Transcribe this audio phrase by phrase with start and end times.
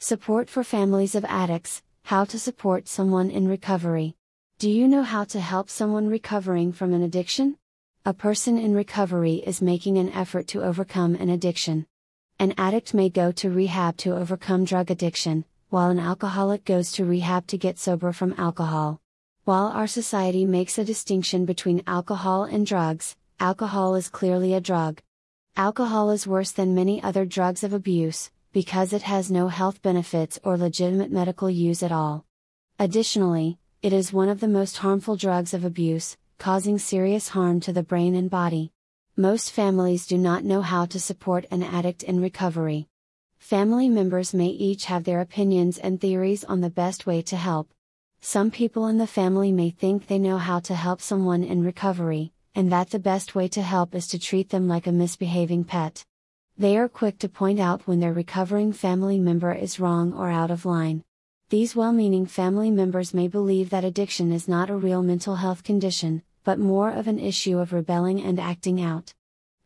[0.00, 4.14] Support for families of addicts How to support someone in recovery.
[4.60, 7.56] Do you know how to help someone recovering from an addiction?
[8.04, 11.84] A person in recovery is making an effort to overcome an addiction.
[12.38, 17.04] An addict may go to rehab to overcome drug addiction, while an alcoholic goes to
[17.04, 19.00] rehab to get sober from alcohol.
[19.46, 25.02] While our society makes a distinction between alcohol and drugs, alcohol is clearly a drug.
[25.56, 30.38] Alcohol is worse than many other drugs of abuse, because it has no health benefits
[30.42, 32.24] or legitimate medical use at all.
[32.78, 37.72] Additionally, it is one of the most harmful drugs of abuse, causing serious harm to
[37.72, 38.72] the brain and body.
[39.16, 42.88] Most families do not know how to support an addict in recovery.
[43.38, 47.68] Family members may each have their opinions and theories on the best way to help.
[48.20, 52.32] Some people in the family may think they know how to help someone in recovery,
[52.54, 56.04] and that the best way to help is to treat them like a misbehaving pet.
[56.60, 60.50] They are quick to point out when their recovering family member is wrong or out
[60.50, 61.04] of line.
[61.50, 65.62] These well meaning family members may believe that addiction is not a real mental health
[65.62, 69.14] condition, but more of an issue of rebelling and acting out.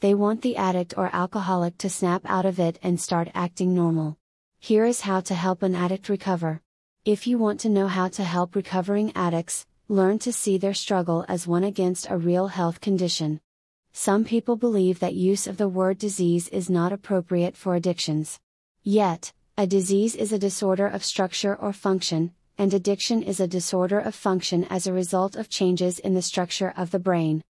[0.00, 4.18] They want the addict or alcoholic to snap out of it and start acting normal.
[4.60, 6.60] Here is how to help an addict recover.
[7.06, 11.24] If you want to know how to help recovering addicts, learn to see their struggle
[11.26, 13.40] as one against a real health condition.
[13.94, 18.40] Some people believe that use of the word disease is not appropriate for addictions.
[18.82, 23.98] Yet, a disease is a disorder of structure or function, and addiction is a disorder
[23.98, 27.42] of function as a result of changes in the structure of the brain.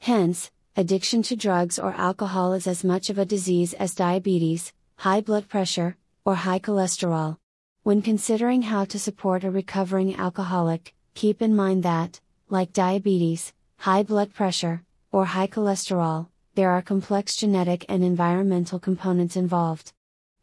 [0.00, 5.22] Hence, addiction to drugs or alcohol is as much of a disease as diabetes, high
[5.22, 7.38] blood pressure, or high cholesterol.
[7.84, 14.02] When considering how to support a recovering alcoholic, keep in mind that, like diabetes, high
[14.02, 14.82] blood pressure,
[15.16, 19.94] or high cholesterol, there are complex genetic and environmental components involved.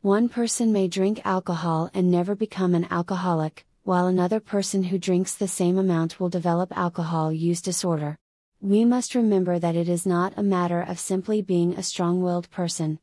[0.02, 5.36] One person may drink alcohol and never become an alcoholic, while another person who drinks
[5.36, 8.18] the same amount will develop alcohol use disorder.
[8.62, 12.50] We must remember that it is not a matter of simply being a strong willed
[12.50, 12.98] person.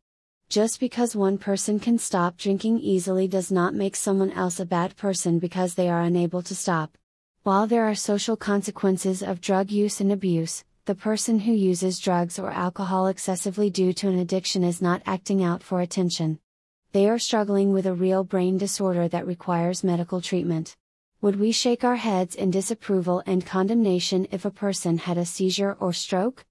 [0.49, 4.97] Just because one person can stop drinking easily does not make someone else a bad
[4.97, 6.99] person because they are unable to stop.
[7.45, 12.37] While there are social consequences of drug use and abuse, the person who uses drugs
[12.37, 16.37] or alcohol excessively due to an addiction is not acting out for attention.
[16.91, 20.77] They are struggling with a real brain disorder that requires medical treatment.
[21.21, 25.77] Would we shake our heads in disapproval and condemnation if a person had a seizure
[25.79, 26.45] or stroke?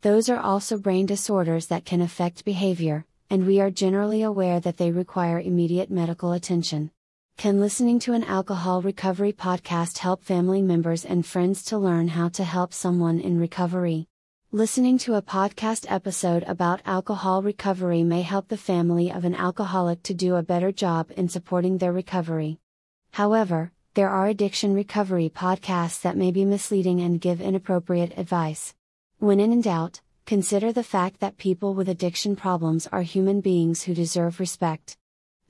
[0.00, 4.76] Those are also brain disorders that can affect behavior, and we are generally aware that
[4.76, 6.90] they require immediate medical attention.
[7.36, 12.30] Can listening to an alcohol recovery podcast help family members and friends to learn how
[12.30, 14.06] to help someone in recovery?
[14.50, 20.02] Listening to a podcast episode about alcohol recovery may help the family of an alcoholic
[20.04, 22.60] to do a better job in supporting their recovery.
[23.10, 28.74] However, there are addiction recovery podcasts that may be misleading and give inappropriate advice.
[29.18, 33.92] When in doubt, consider the fact that people with addiction problems are human beings who
[33.92, 34.96] deserve respect.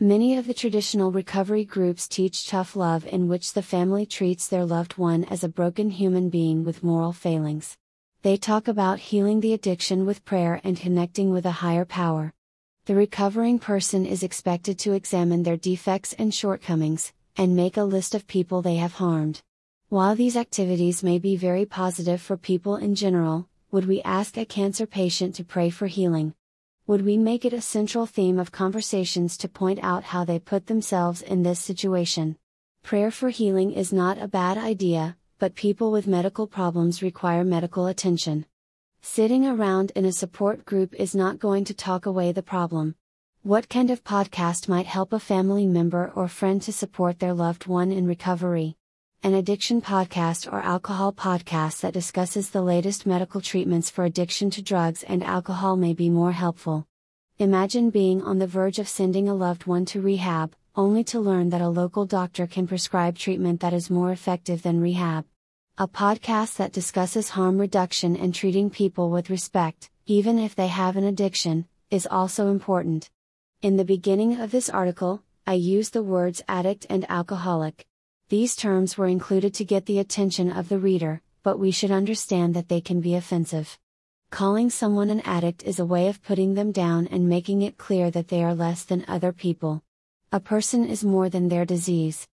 [0.00, 4.64] Many of the traditional recovery groups teach tough love in which the family treats their
[4.64, 7.76] loved one as a broken human being with moral failings.
[8.22, 12.32] They talk about healing the addiction with prayer and connecting with a higher power.
[12.86, 18.16] The recovering person is expected to examine their defects and shortcomings, and make a list
[18.16, 19.42] of people they have harmed.
[19.90, 24.44] While these activities may be very positive for people in general, would we ask a
[24.44, 26.34] cancer patient to pray for healing?
[26.86, 30.66] Would we make it a central theme of conversations to point out how they put
[30.66, 32.36] themselves in this situation?
[32.82, 37.86] Prayer for healing is not a bad idea, but people with medical problems require medical
[37.86, 38.44] attention.
[39.00, 42.96] Sitting around in a support group is not going to talk away the problem.
[43.42, 47.66] What kind of podcast might help a family member or friend to support their loved
[47.66, 48.76] one in recovery?
[49.24, 54.60] An addiction podcast or alcohol podcast that discusses the latest medical treatments for addiction to
[54.60, 56.86] drugs and alcohol may be more helpful.
[57.38, 61.48] Imagine being on the verge of sending a loved one to rehab, only to learn
[61.48, 65.24] that a local doctor can prescribe treatment that is more effective than rehab.
[65.78, 70.98] A podcast that discusses harm reduction and treating people with respect, even if they have
[70.98, 73.08] an addiction, is also important.
[73.62, 77.86] In the beginning of this article, I use the words addict and alcoholic.
[78.30, 82.54] These terms were included to get the attention of the reader, but we should understand
[82.54, 83.78] that they can be offensive.
[84.30, 88.10] Calling someone an addict is a way of putting them down and making it clear
[88.10, 89.82] that they are less than other people.
[90.32, 92.26] A person is more than their disease.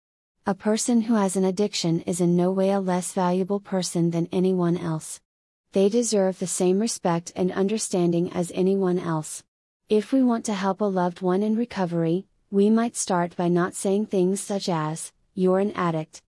[0.45, 4.30] A person who has an addiction is in no way a less valuable person than
[4.31, 5.19] anyone else.
[5.71, 9.44] They deserve the same respect and understanding as anyone else.
[9.89, 13.75] If we want to help a loved one in recovery, We might start by not
[13.75, 16.22] saying things such as, you're an addict.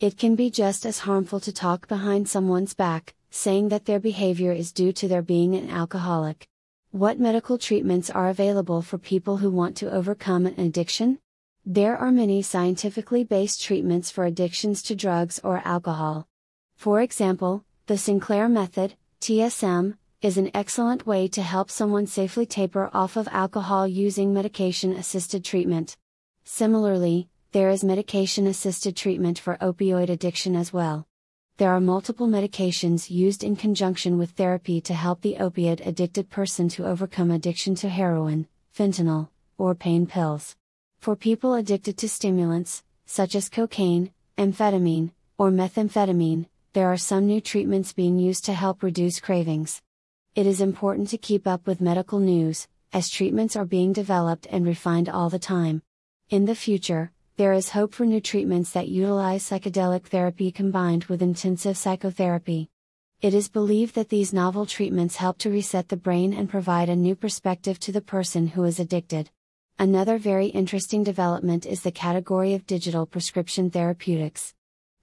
[0.00, 4.52] It can be just as harmful to talk behind someone's back, saying that their behavior
[4.52, 6.48] is due to their being an alcoholic.
[6.90, 11.18] What medical treatments are available for people who want to overcome an addiction?
[11.66, 16.28] There are many scientifically based treatments for addictions to drugs or alcohol.
[16.76, 22.90] For example, the Sinclair method, TSM, is an excellent way to help someone safely taper
[22.94, 25.96] off of alcohol using medication assisted treatment.
[26.44, 31.06] Similarly, there is medication assisted treatment for opioid addiction as well.
[31.58, 36.68] There are multiple medications used in conjunction with therapy to help the opiate addicted person
[36.70, 40.56] to overcome addiction to heroin, fentanyl, or pain pills.
[40.98, 47.40] For people addicted to stimulants, such as cocaine, amphetamine, or methamphetamine, there are some new
[47.40, 49.80] treatments being used to help reduce cravings.
[50.34, 54.66] It is important to keep up with medical news, as treatments are being developed and
[54.66, 55.82] refined all the time.
[56.30, 61.20] In the future, there is hope for new treatments that utilize psychedelic therapy combined with
[61.20, 62.70] intensive psychotherapy.
[63.20, 66.94] It is believed that these novel treatments help to reset the brain and provide a
[66.94, 69.30] new perspective to the person who is addicted.
[69.80, 74.54] Another very interesting development is the category of digital prescription therapeutics.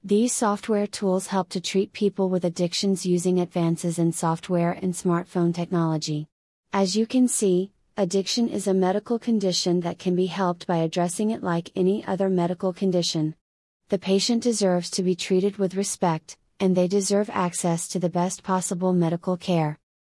[0.01, 5.53] These software tools help to treat people with addictions using advances in software and smartphone
[5.53, 6.27] technology.
[6.71, 11.29] As you can see, addiction is a medical condition that can be helped by addressing
[11.29, 13.35] it like any other medical condition.
[13.89, 18.41] The patient deserves to be treated with respect, and they deserve access to the best
[18.41, 19.80] possible medical care.